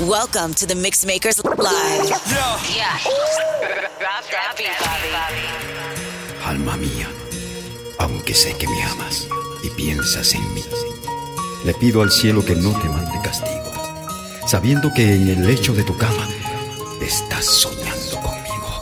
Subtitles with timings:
[0.00, 2.08] Welcome to the Mixmakers Live.
[2.08, 2.58] Yeah.
[2.74, 2.98] yeah.
[6.46, 7.06] Alma mía,
[7.98, 9.28] aunque sé que me amas
[9.62, 10.64] y piensas en mí,
[11.64, 13.70] le pido al cielo que no te mande castigo,
[14.46, 16.26] sabiendo que en el lecho de tu cama
[17.02, 18.80] estás soñando conmigo.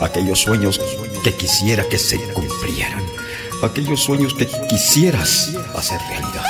[0.00, 0.80] Aquellos sueños
[1.24, 3.04] que quisiera que se cumplieran,
[3.64, 6.44] aquellos sueños que quisieras hacer realidad,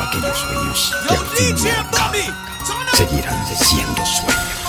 [0.00, 2.49] aquellos sueños que al fin me acaban
[3.00, 4.60] seguirán siendo sueños.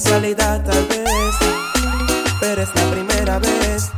[0.00, 1.34] salida tal vez,
[2.40, 3.90] pero es la primera vez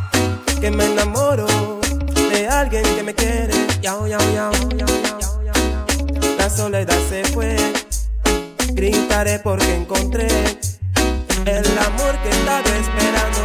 [0.61, 1.47] que me enamoro
[2.31, 3.53] de alguien que me quiere.
[3.83, 4.51] Yao, yao, yao,
[6.39, 7.57] La soledad se fue,
[8.73, 10.29] gritaré porque encontré
[11.47, 13.41] el amor que estaba esperando.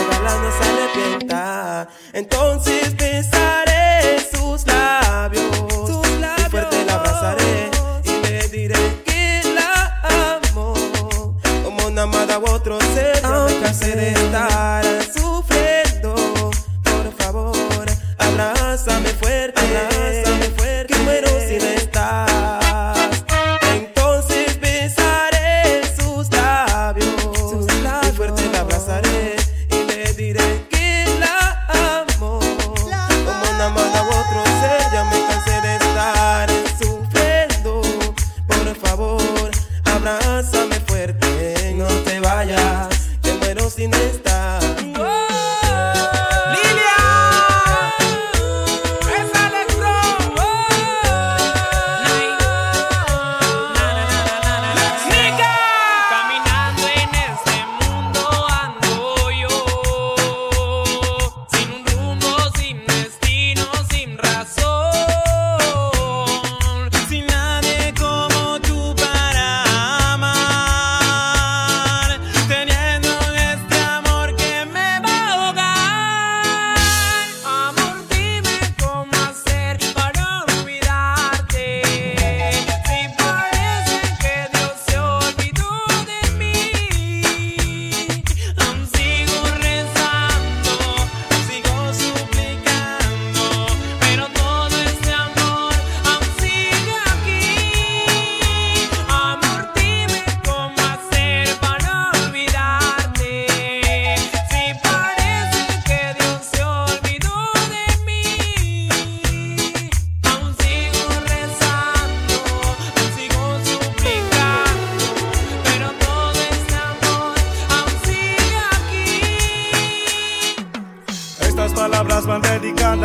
[0.00, 1.88] Ojalá no se arrepienta.
[2.12, 3.39] Entonces, pisa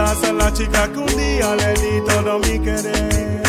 [0.06, 3.42] a la chica que un día le di todo mi querer.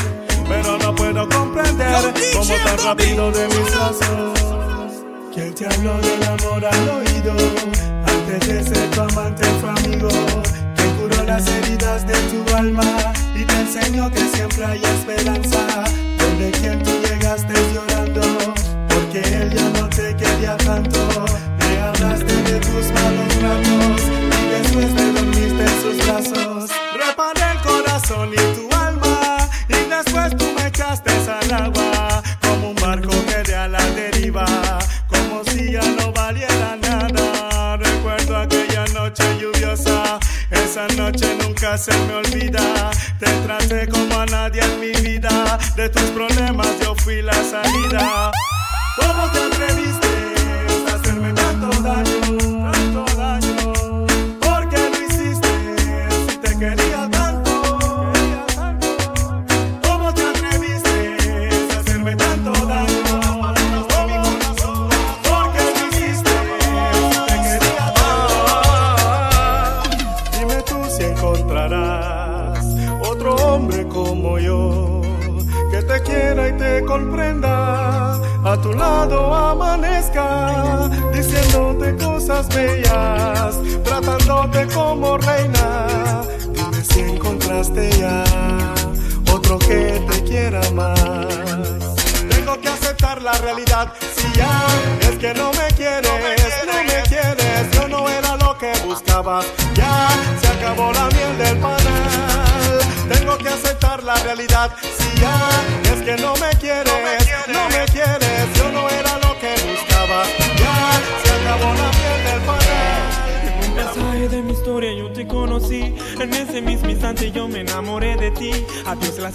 [0.48, 4.40] Pero no puedo comprender cómo tan rápido de mis brazos.
[5.34, 7.34] ¿Quién te habló del amor al oído?
[8.06, 10.08] Antes de ser tu amante fue amigo.
[10.76, 15.84] Que curó las heridas de tu alma y te enseñó que siempre hay esperanza.
[16.18, 18.22] Donde quien tú llegaste llorando,
[18.88, 21.00] porque él ya no te quería tanto.
[21.58, 24.02] Le hablaste de tus malos ratos
[24.40, 25.35] y después sus
[26.16, 29.36] Reparé el corazón y tu alma
[29.68, 34.46] y después tú me echaste al agua como un barco que de a la deriva,
[35.08, 37.76] como si ya no valiera nada.
[37.76, 40.18] Recuerdo aquella noche lluviosa,
[40.50, 42.90] esa noche nunca se me olvida.
[43.20, 48.32] Te traté como a nadie en mi vida, de tus problemas yo fui la salida.
[48.96, 50.05] ¿Cómo te atreviste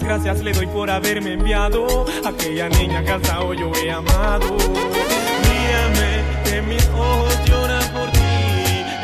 [0.02, 2.06] las gracias le doy por haberme enviado.
[2.24, 4.56] Aquella niña que hasta hoy yo he amado.
[5.46, 8.20] Mírame, que mis ojos lloran por ti.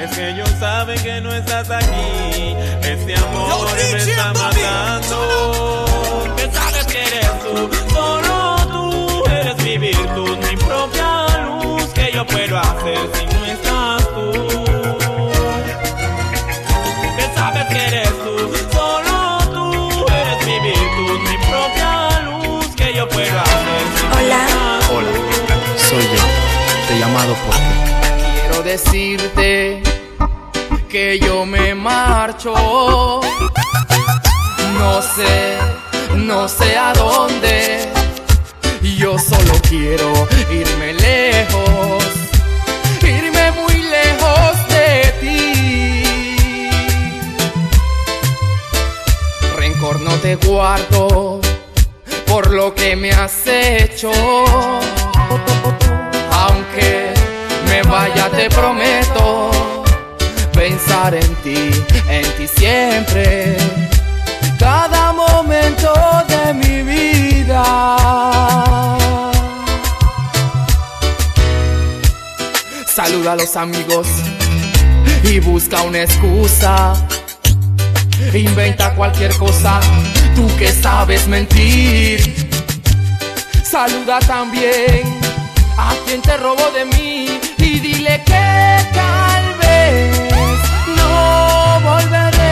[0.03, 2.57] Es que ellos saben que no estás aquí.
[2.83, 5.85] Este amor me está matando.
[6.37, 12.25] Que sabes que eres tú, solo tú Eres mi virtud, mi propia luz Que yo
[12.25, 13.48] puedo hacer si
[28.41, 29.83] quiero decirte
[30.89, 32.55] que yo me marcho.
[34.79, 35.59] No sé,
[36.17, 37.89] no sé a dónde.
[38.97, 40.13] Yo solo quiero
[40.51, 42.05] irme lejos,
[43.03, 46.71] irme muy lejos de ti.
[49.57, 51.41] Rencor no te guardo
[52.27, 54.11] por lo que me has hecho,
[56.33, 57.18] aunque
[57.69, 59.51] me vaya te prometo
[60.53, 61.71] pensar en ti,
[62.09, 63.57] en ti siempre,
[64.59, 65.93] cada momento
[66.29, 67.65] de mi vida.
[72.87, 74.09] Saluda a los amigos
[75.23, 76.95] y busca una excusa.
[78.35, 79.81] Inventa cualquier cosa,
[80.35, 82.49] tú que sabes mentir.
[83.63, 85.03] Saluda también
[85.77, 88.47] a quien te robó de mí y dile que
[88.95, 90.59] tal vez
[90.97, 92.49] no volveré.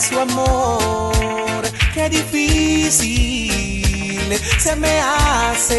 [0.00, 1.62] Su amor?
[1.92, 3.52] Qué difícil
[4.58, 5.78] se me hace.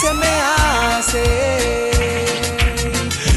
[0.00, 1.90] se me hace.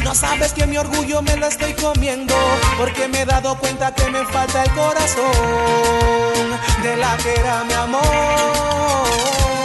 [0.02, 2.34] No sabes que mi orgullo me lo estoy comiendo
[2.78, 7.74] porque me he dado cuenta que me falta el corazón de la que era mi
[7.74, 9.59] amor.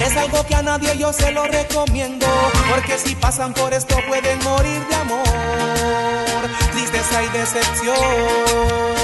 [0.00, 2.26] Es algo que a nadie yo se lo recomiendo
[2.70, 8.99] porque si pasan por esto pueden morir de amor, tristeza y decepción.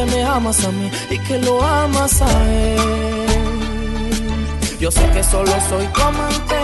[0.00, 3.26] Que me amas a mí y que lo amas a él.
[4.78, 6.60] Yo sé que solo soy tu amante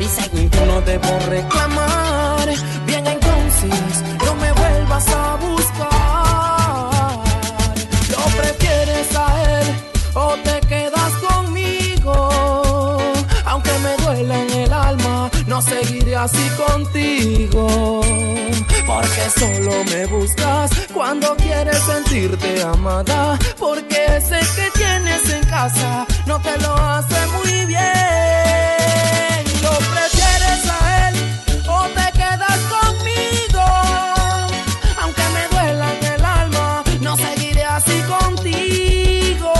[0.00, 2.48] y según tú no debo reclamar.
[2.86, 5.90] Bien entonces, no me vuelvas a buscar.
[8.12, 9.66] ¿Lo prefieres a él
[10.14, 12.98] o te quedas conmigo?
[13.44, 18.00] Aunque me duela en el alma, no seguiré así contigo.
[18.88, 23.38] Porque solo me buscas cuando quieres sentirte amada.
[23.58, 27.84] Porque sé que tienes en casa, no te lo hace muy bien.
[29.62, 31.16] ¿Lo prefieres a él
[31.68, 33.66] o te quedas conmigo?
[35.02, 39.52] Aunque me duela en el alma, no seguiré así contigo.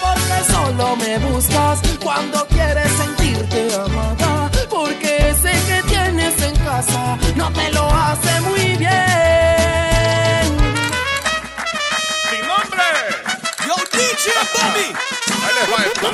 [0.00, 4.50] Porque solo me buscas cuando quieres sentirte amada.
[4.70, 8.27] Porque sé que tienes en casa, no te lo hace
[8.78, 8.86] Yo,
[13.92, 14.94] DJ Bobby.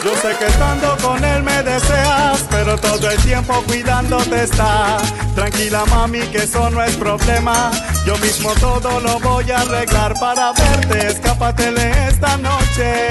[0.03, 4.97] Yo sé que estando con él me deseas, pero todo el tiempo cuidándote está.
[5.35, 7.71] Tranquila mami, que eso no es problema.
[8.07, 11.09] Yo mismo todo lo voy a arreglar para verte.
[11.09, 13.09] Escápatele esta noche.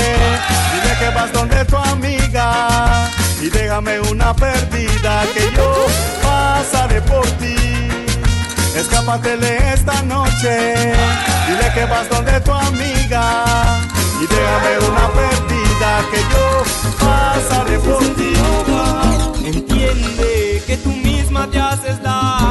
[0.74, 5.86] Dile que vas donde tu amiga y déjame una perdida que yo
[6.24, 7.73] pasaré por ti.
[8.76, 10.76] Escápatele esta noche.
[11.48, 13.46] Dile que vas donde tu amiga
[14.20, 16.64] y déjame una perdida que yo
[17.00, 18.34] pasaré por ti.
[19.46, 22.43] Entiende que tú misma te haces daño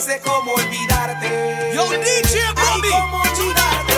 [0.00, 1.72] no sé cómo olvidarte.
[1.74, 3.92] Yo, DJ Ay, cómo olvidarte.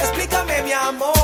[0.00, 1.19] Explícame, mi amor.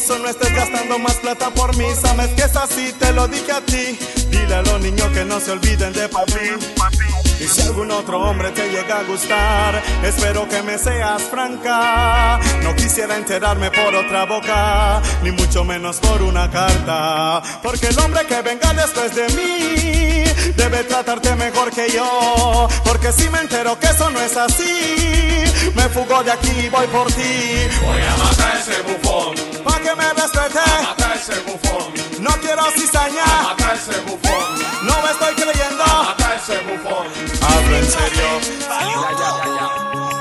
[0.00, 1.84] Mamizo, no estés gastando más plata por mí.
[2.00, 3.98] Sabes que es así, te lo dije a ti.
[4.30, 6.32] Dile a los niños que no se olviden de papi.
[6.32, 7.09] Y
[7.50, 12.38] si algún otro hombre te llega a gustar, espero que me seas franca.
[12.62, 17.42] No quisiera enterarme por otra boca, ni mucho menos por una carta.
[17.62, 22.68] Porque el hombre que venga después de mí debe tratarte mejor que yo.
[22.84, 26.86] Porque si me entero que eso no es así, me fugo de aquí y voy
[26.86, 27.68] por ti.
[27.84, 29.64] Voy a matar ese bufón.
[29.64, 30.82] Pa' que me respete.
[30.82, 32.09] Matar ese bufón.
[32.20, 33.24] No quiero cizaña.
[33.44, 34.42] Matar ese bufón.
[34.82, 35.84] No me estoy creyendo.
[35.84, 37.06] Matar ese bufón.
[37.42, 38.28] Hablo en serio.
[38.68, 38.80] Ya,
[39.20, 39.66] ya, ya, ya.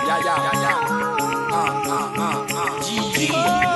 [0.08, 0.74] Ya, ya, ya, ya.
[1.52, 2.70] Ah, ah, ah, ah.
[2.82, 3.69] Chicano,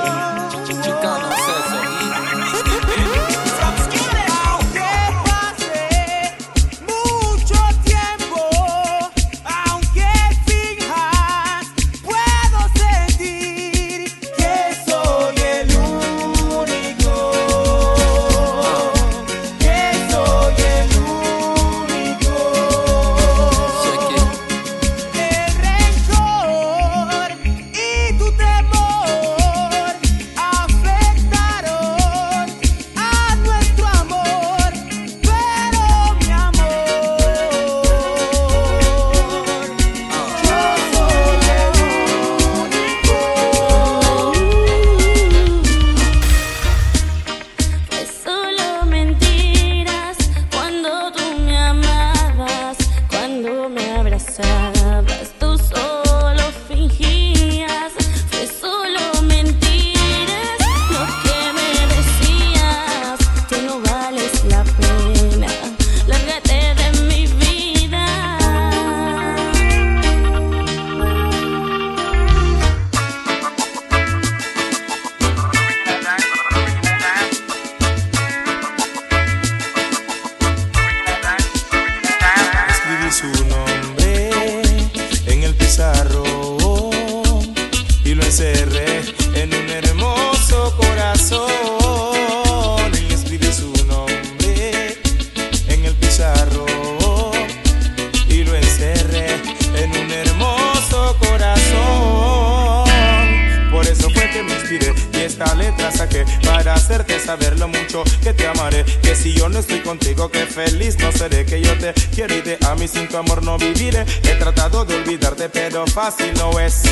[104.82, 108.84] y esta letra saqué para hacerte saber lo mucho que te amaré.
[109.02, 111.44] Que si yo no estoy contigo, que feliz no seré.
[111.46, 114.04] Que yo te quiero y de a mí sin tu amor no viviré.
[114.22, 116.82] He tratado de olvidarte, pero fácil no es.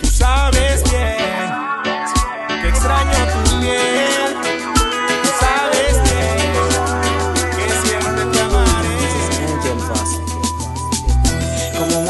[0.00, 4.31] Tú sabes bien que extraño tu piel.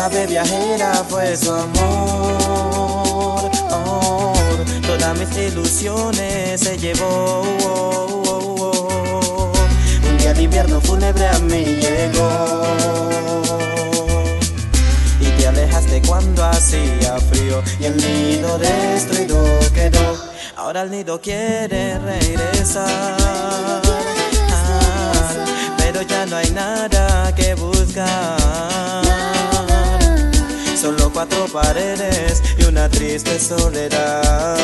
[0.03, 3.51] Como un ave viajera fue su amor.
[3.71, 4.33] oh,
[4.85, 7.43] todas mis ilusiones se llevó.
[10.09, 12.63] Un día de invierno fúnebre a mí llegó.
[15.21, 17.63] Y te alejaste cuando hacía frío.
[17.79, 20.17] Y el nido destruido quedó.
[20.57, 23.17] Ahora el nido quiere regresar.
[24.51, 25.31] Ah,
[25.77, 29.42] pero ya no hay nada que buscar.
[30.83, 34.59] Solo cuatro paredes y una triste soledad.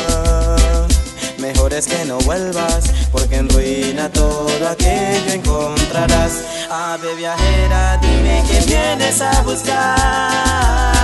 [1.37, 6.43] Mejor es que no vuelvas, porque en ruina todo aquello encontrarás.
[6.69, 10.98] Ave viajera, dime que vienes a buscar.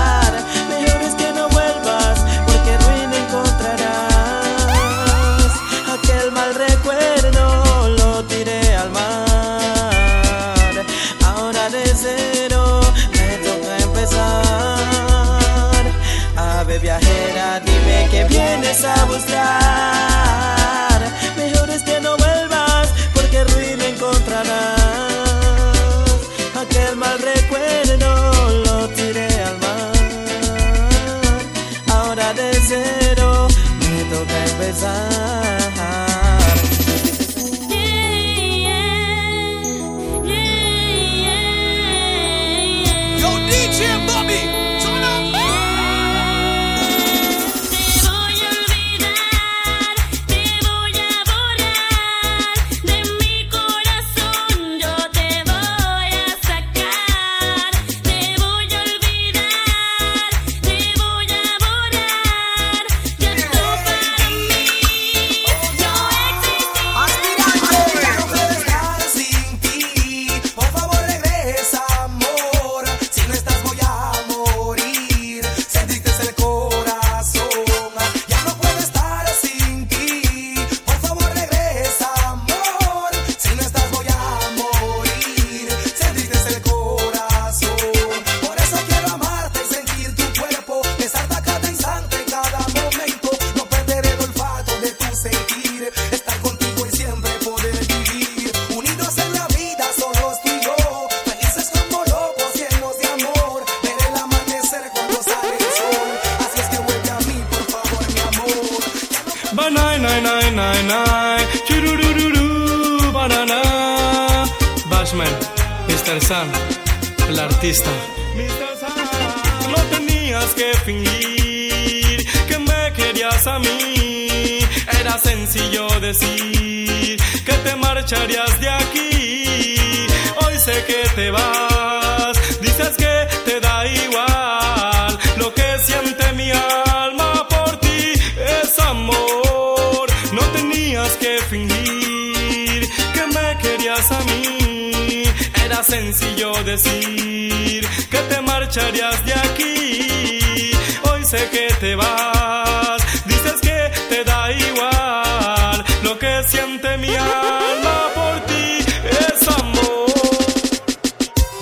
[145.85, 150.71] sencillo decir que te marcharías de aquí.
[151.03, 158.09] Hoy sé que te vas, dices que te da igual lo que siente mi alma
[158.15, 158.79] por ti
[159.21, 160.11] es amor.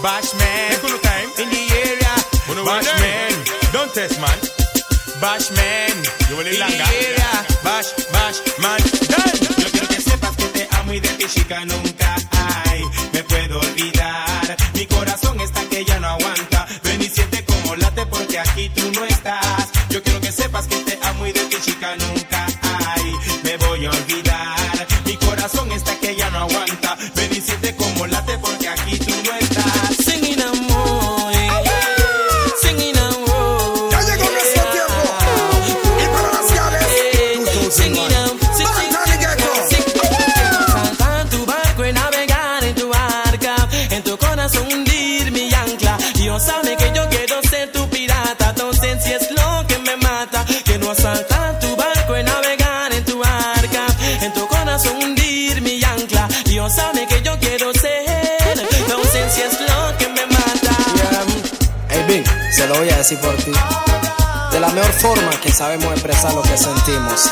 [0.01, 2.13] Bashman, time in the area.
[2.65, 3.33] Bashman,
[3.73, 4.39] don't test man.
[5.21, 5.97] Bashman,
[6.31, 7.23] in the.
[7.63, 9.39] Bash, bash, man, done.
[9.57, 11.92] Yo quiero que sepas que te amo y de ti chica nunca.
[62.63, 63.51] te lo voy a decir por ti.
[64.51, 67.29] De la mejor forma que sabemos expresar lo que sentimos.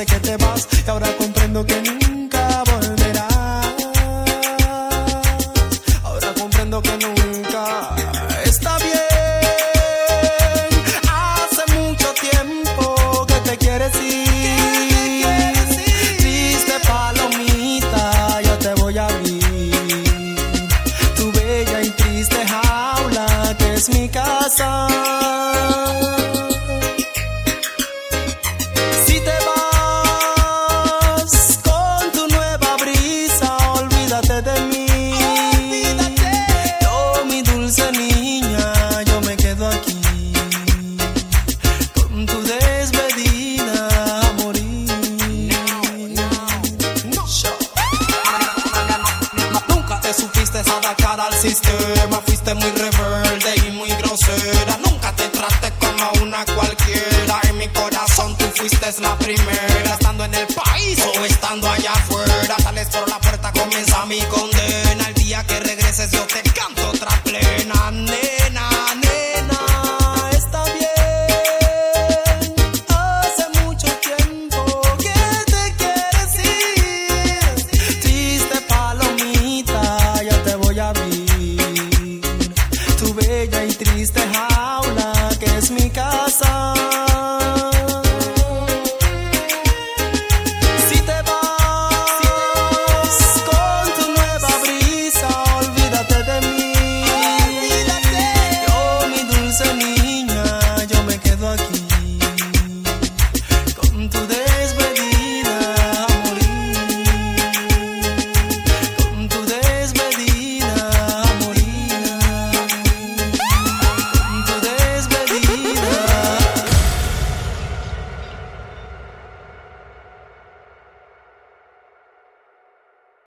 [0.00, 0.69] sé que te vas.
[54.84, 57.40] Nunca te traté como una cualquiera.
[57.48, 59.69] En mi corazón tú fuiste la primera.